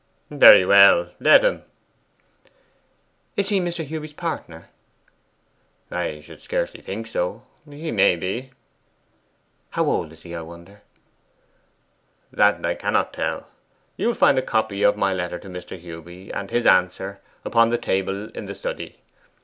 'Very 0.31 0.65
well; 0.65 1.11
let 1.19 1.45
him.' 1.45 1.61
'Is 3.37 3.49
he 3.49 3.59
Mr. 3.59 3.85
Hewby's 3.85 4.13
partner?' 4.13 4.67
'I 5.91 6.21
should 6.21 6.41
scarcely 6.41 6.81
think 6.81 7.05
so: 7.05 7.43
he 7.69 7.91
may 7.91 8.15
be.' 8.15 8.49
'How 9.69 9.85
old 9.85 10.11
is 10.11 10.23
he, 10.23 10.33
I 10.33 10.41
wonder?' 10.41 10.81
'That 12.33 12.65
I 12.65 12.73
cannot 12.73 13.13
tell. 13.13 13.49
You 13.95 14.07
will 14.07 14.15
find 14.15 14.39
the 14.39 14.41
copy 14.41 14.81
of 14.81 14.97
my 14.97 15.13
letter 15.13 15.37
to 15.37 15.47
Mr. 15.47 15.79
Hewby, 15.79 16.31
and 16.31 16.49
his 16.49 16.65
answer, 16.65 17.21
upon 17.45 17.69
the 17.69 17.77
table 17.77 18.31
in 18.31 18.47
the 18.47 18.55
study. 18.55 19.01